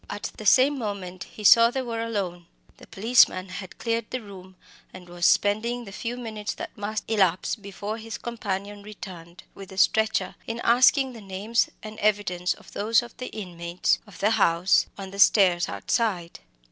[0.09, 2.47] At the same moment he saw that they were alone.
[2.77, 4.55] The policeman had cleared the room,
[4.91, 9.77] and was spending the few minutes that must elapse before his companion returned with the
[9.77, 14.87] stretcher, in taking the names and evidence of some of the inmates of the house,
[14.97, 16.39] on the stairs outside.